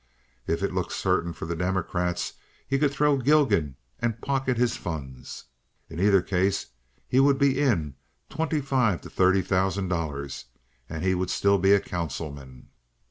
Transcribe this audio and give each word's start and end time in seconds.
If 0.47 0.63
it 0.63 0.73
looked 0.73 0.93
certain 0.93 1.31
for 1.31 1.45
the 1.45 1.55
Democrats 1.55 2.33
he 2.67 2.79
could 2.79 2.89
throw 2.89 3.17
Gilgan 3.19 3.75
and 3.99 4.19
pocket 4.19 4.57
his 4.57 4.75
funds. 4.75 5.45
In 5.91 5.99
either 5.99 6.23
case 6.23 6.65
he 7.07 7.19
would 7.19 7.37
be 7.37 7.59
"in" 7.59 7.93
twenty 8.27 8.61
five 8.61 9.01
to 9.01 9.11
thirty 9.11 9.43
thousand 9.43 9.89
dollars, 9.89 10.45
and 10.89 11.03
he 11.05 11.13
would 11.13 11.29
still 11.29 11.59
be 11.59 11.79
councilman. 11.79 12.69